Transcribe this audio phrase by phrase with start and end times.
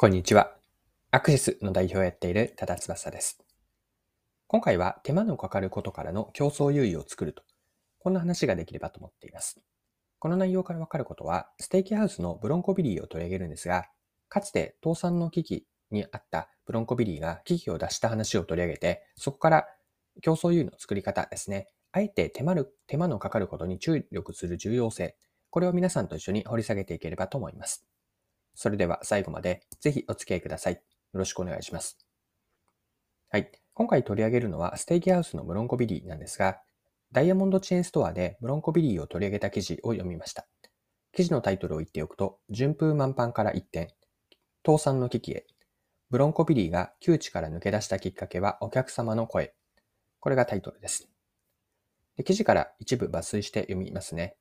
[0.00, 0.56] こんにちは。
[1.10, 3.44] アクシスの代表をやっている多田翼です。
[4.46, 7.42] 今回は手間のかかることからの競争優位を作ると、
[7.98, 9.60] こんな話ができればと思っています。
[10.18, 13.90] この内容からわかることは、ステーキハウスのブロンコビリーを取り上げるんですが、
[14.30, 19.66] かつて倒産の危機にあったブロンコビリーが危機を脱した話を取り上げて、そこから
[20.22, 21.68] 競争優位の作り方ですね。
[21.92, 25.18] あえて手間る手間のかかることに注力する重要性、
[25.50, 27.84] これを皆さんと一緒に掘り下げていければと思います。
[28.54, 30.74] それでは最後までぜひお付き合いください。
[30.74, 30.80] よ
[31.14, 31.98] ろしくお願いします。
[33.30, 33.50] はい。
[33.74, 36.60] 今回取り上げるのはステーキハウスのブロンコビリーなんですが、
[37.12, 40.46] ダイヤモンドチェーンストアでブロンコビリーを取り上げた記事を読みました。
[41.12, 43.94] 記事のタイトルを言っておくと、順風満帆から一転、
[44.64, 45.46] 倒産の危機へ、
[46.10, 49.54] ブロンコビリーが窮地から抜け出したきっかけはお客様の声。
[50.20, 51.08] これがタイトルです。
[52.16, 54.36] で記事から一部抜粋して読みますね。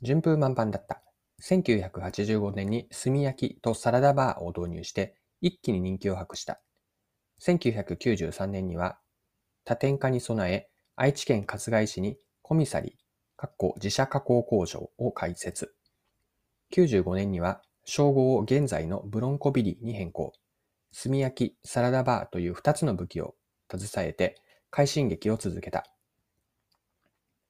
[0.00, 1.02] 順風満帆だった。
[1.40, 6.60] 1985年に炭焼きとサラダバーを導入して一気に人気を博した。
[7.40, 8.98] 1993年には
[9.64, 15.74] 多点化に備え愛知県春日井市にコミサリー、自社加工工場を開設。
[16.74, 20.32] 95年には称号を現在のブロンコビリーに変更。
[20.92, 23.34] 炭焼き、サラダバーという2つの武器を
[23.74, 24.36] 携えて
[24.70, 25.86] 快進撃を続けた。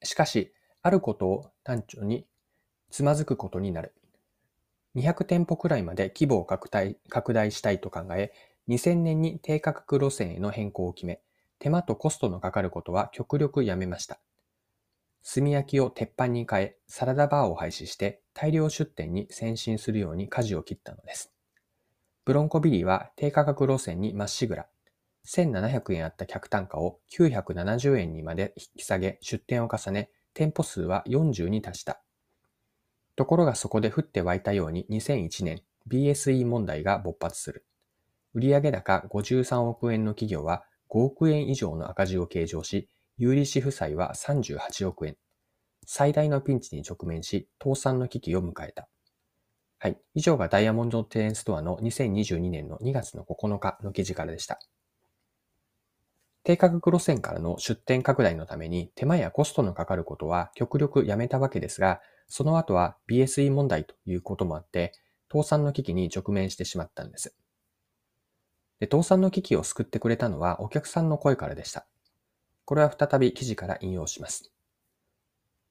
[0.03, 2.27] しかし、あることを単調に
[2.91, 3.95] つまずくことになる。
[4.97, 8.33] 200店舗くらいまで規模を拡大拡大したいと考え、
[8.69, 11.21] 2000年に低価格路線への変更を決め、
[11.59, 14.21] 手間とコストのかかることは極力やめました。
[15.23, 21.33] 炭焼きを鉄板に変え、サラダバーを廃止して大量出店に先進するように舵を切ったのです。
[22.25, 24.67] ブロンコビリーは低価格路線にまっしぐら、
[25.27, 32.01] 1700円あった客単価を970円にまで引き下げ出店を重ね、店舗数は40に達した。
[33.21, 37.67] ところがそこで降って湧いたように2001年 BSE 問題が勃発する。
[38.33, 45.19] 売上高53億円の企業は5億円以上の赤字を計上し、有利子負債は38億円。
[45.85, 48.89] 最大のピンチに直面し、倒産の危機を迎えた。
[49.79, 49.99] はい。
[50.15, 54.59] 以上がダイヤモンドテーンストアの2022年の2月の9日の記事からでした。
[56.43, 64.93] 低価格路線からの出店拡大のために手間やコストのかかることは極力やめたわけですが、その後は BSE 問題ということもあって、
[65.31, 67.37] 倒産の危機に直面してしまったんです。
[68.81, 71.87] で倒産の危機を救ってくれたのはお客さんの声からでした。
[72.65, 74.53] これは再び記事から引用します。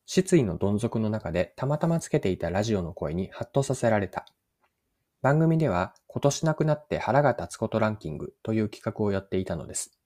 [0.05, 4.25] 失意のどん底の中でたまたまつけていたラジオの声にハッとさせられた。
[5.21, 9.98] 番組では今年亡くなって腹が立つことランキングという企画をやっていたのです。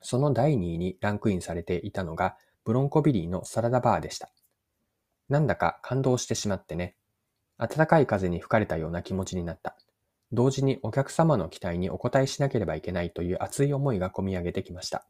[0.00, 4.30] その第2位にランクインされていたのがブロンコビリーのサラダバーでした。
[5.28, 6.96] なんだか感動してしまってね。
[7.58, 9.76] 暖かい風に吹かれたような気持ちになった。
[10.32, 15.06] 同時にお客様の期待にお応えしなければいけないという熱い思いが込み上げてきました。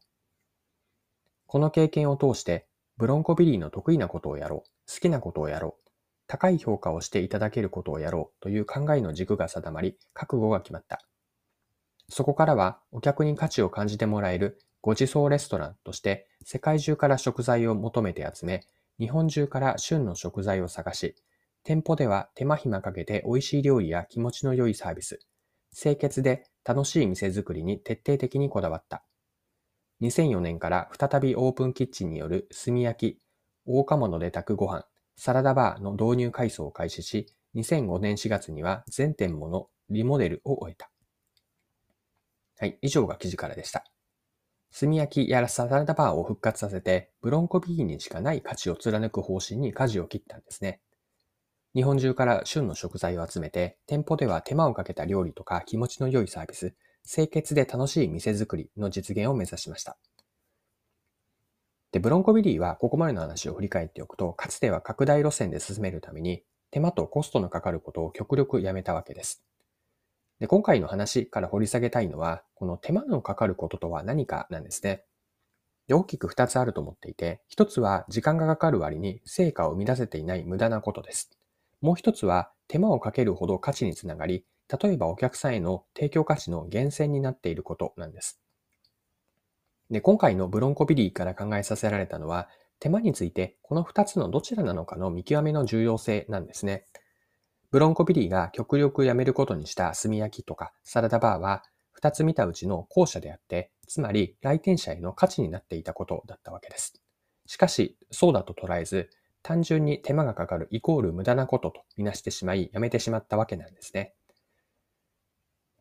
[1.47, 2.67] この経験を通して、
[2.97, 5.89] ブロンコビリーの得意なことをやろう、好きなことをやろう、
[6.27, 11.01] 高い評価をしていただけることをやろうという考えの軸が定まり、覚悟が決まった。
[12.09, 18.63] そこからはお客に価値を感じてもらえるご馳走レストランとして世界中から食材を求めて集め、
[18.97, 21.17] 日本中から旬の食材を探し、
[21.65, 25.19] 店舗では手間暇かけて美味しい料理や気持ちの良いサービス、
[25.77, 29.03] 清潔で楽しい店づくりに徹底的にこだわった。
[29.99, 33.19] 2004年から再びオープンキッチンによる炭焼き、
[33.65, 34.85] 大釜ので炊くご飯、
[35.17, 40.89] サラダバーの導入改装を開始し、2005年4月には全店ものリモデルを終えた。
[42.57, 43.83] はい、以上が記事からでした。
[44.71, 50.81] 炭焼きやらサラダバーを復活させて、ブロンコビーにしかない価値を貫く方針に舵を切ったんですね。
[51.75, 56.75] 日本中から旬の食材を集めて、店舗では手間をかけた料理とか気持ちの良いサービス、
[57.05, 59.97] 清潔で楽しい店づくりの実現を目指しました。
[61.91, 69.43] で、ブロンコビリーはここまでの話を振り返っておくと、かつては拡大路線で進めるために、手間とコストのかかることを極力やめたわけです。
[70.39, 75.03] で、今回の話から掘り下げたいのは、この手間のかかることとは何かなんですね。
[75.87, 81.31] で、大きく2つあると思っていて、1つは時間がかかる割に成果を生み出せていない無駄なことです。
[81.81, 84.45] もう1つは手間をかけるほど価値につながり、
[84.81, 88.41] 例えばお客さんへの提供価値の源泉になっていることなんです。
[89.89, 92.49] で、今回のブロンコビリーから考えさせられたのは、
[92.79, 96.85] 手間についてこの2つのどちらなのかの見極めの重要性なんですね。
[97.69, 107.01] ブロンコビリーが極力やめることにした炭焼きとかサラダバーは、二つ見たうちの後者であって、つまり来店者への価値になっていたことだったわけです。
[107.45, 109.09] しかし、そうだと捉えず、
[109.41, 114.13] 単純に手間がかかるイコール無駄なこととみなしてしまい、やめてしまったわけなんですね。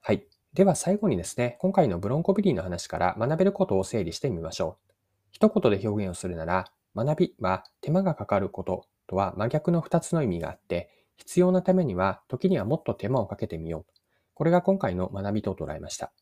[0.00, 4.92] はいでは最後にですね、今回のブロンコビリーの話から学べることを整理してみましょう。
[5.30, 13.92] 一言で表現をするなら、学びは手間がかかることとは真逆の2つの意味があって、必要なためには時にはもっと手間をかけてみよう。
[14.34, 16.12] これが今回の学びと捉えました。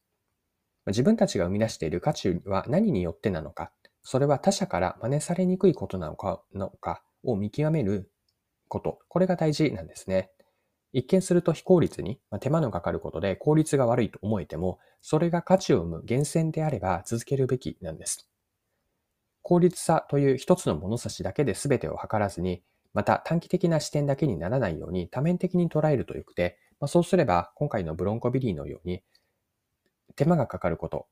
[0.87, 8.11] 自分たちが生み出している価値は何によってなのか、それは他者から真似されにくいことなのかのかを見極める
[8.69, 10.31] こと、これが大事なんですね。
[10.93, 18.29] 一見すると非効率に、まあ、手間のかかることで効率が悪いと思えても、それが価値を生む源泉であれば続けるべきなんです。
[19.43, 22.63] 効率さという一つの物差しだけで全てを測らずに、
[22.95, 29.03] また短期的な視点だけにならないように多面的に捉えるとよくて、まあ、そうすれば今回のブロンコビリーのように
[30.17, 31.07] 手間がかかること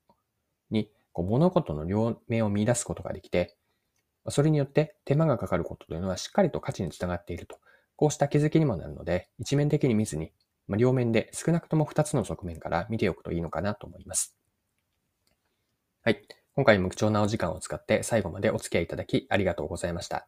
[0.70, 3.56] にこう物事の両面を見出すことができて、
[4.28, 7.58] それによって手間がかかることというのはしっかりと価値につながっていると
[7.96, 10.32] こうした気づきにもなるので、一面的に見ずに、
[10.66, 14.34] まあ、両面で少なくとも2つの側面から見ておくといいのかなと思います。
[16.02, 16.22] はい。
[16.54, 20.26] 今回も貴重なお時間を使って最後までお付き合いいただきありがとうございました。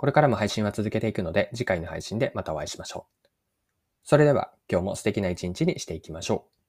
[0.00, 3.28] これからも配信は続けていくので、次回の配信でまたお会いしましょう。
[4.02, 6.59] それでは今日も素敵な一日にしていきましょう。